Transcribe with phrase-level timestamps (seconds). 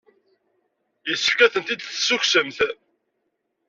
[1.09, 2.57] Yessefk ad tent-id-tessukksemt.